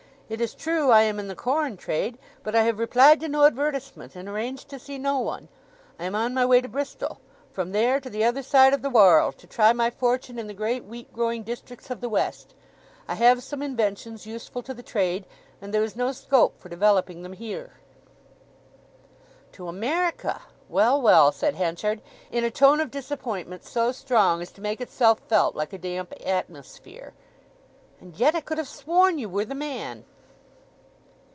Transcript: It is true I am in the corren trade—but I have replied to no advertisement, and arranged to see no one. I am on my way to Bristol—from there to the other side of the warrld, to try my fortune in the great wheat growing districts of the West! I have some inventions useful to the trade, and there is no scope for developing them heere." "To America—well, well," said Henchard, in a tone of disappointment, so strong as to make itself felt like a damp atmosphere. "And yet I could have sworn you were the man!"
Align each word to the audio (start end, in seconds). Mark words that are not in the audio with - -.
It 0.33 0.39
is 0.39 0.55
true 0.55 0.91
I 0.91 1.01
am 1.01 1.19
in 1.19 1.27
the 1.27 1.35
corren 1.35 1.75
trade—but 1.77 2.55
I 2.55 2.63
have 2.63 2.79
replied 2.79 3.19
to 3.19 3.27
no 3.27 3.43
advertisement, 3.43 4.15
and 4.15 4.29
arranged 4.29 4.69
to 4.69 4.79
see 4.79 4.97
no 4.97 5.19
one. 5.19 5.49
I 5.99 6.05
am 6.05 6.15
on 6.15 6.33
my 6.33 6.45
way 6.45 6.61
to 6.61 6.69
Bristol—from 6.69 7.73
there 7.73 7.99
to 7.99 8.09
the 8.09 8.23
other 8.23 8.41
side 8.41 8.73
of 8.73 8.81
the 8.81 8.89
warrld, 8.89 9.35
to 9.39 9.47
try 9.47 9.73
my 9.73 9.89
fortune 9.89 10.39
in 10.39 10.47
the 10.47 10.53
great 10.53 10.85
wheat 10.85 11.11
growing 11.11 11.43
districts 11.43 11.89
of 11.91 11.99
the 11.99 12.07
West! 12.07 12.53
I 13.09 13.15
have 13.15 13.43
some 13.43 13.61
inventions 13.61 14.25
useful 14.25 14.61
to 14.63 14.73
the 14.73 14.81
trade, 14.81 15.25
and 15.61 15.73
there 15.73 15.83
is 15.83 15.97
no 15.97 16.13
scope 16.13 16.57
for 16.61 16.69
developing 16.69 17.23
them 17.23 17.33
heere." 17.33 17.81
"To 19.51 19.67
America—well, 19.67 21.01
well," 21.01 21.33
said 21.33 21.55
Henchard, 21.55 22.01
in 22.31 22.45
a 22.45 22.49
tone 22.51 22.79
of 22.79 22.89
disappointment, 22.89 23.65
so 23.65 23.91
strong 23.91 24.41
as 24.41 24.51
to 24.53 24.61
make 24.61 24.79
itself 24.79 25.19
felt 25.27 25.57
like 25.57 25.73
a 25.73 25.77
damp 25.77 26.13
atmosphere. 26.25 27.13
"And 27.99 28.15
yet 28.15 28.33
I 28.33 28.39
could 28.39 28.59
have 28.59 28.69
sworn 28.69 29.19
you 29.19 29.27
were 29.27 29.43
the 29.43 29.55
man!" 29.55 30.05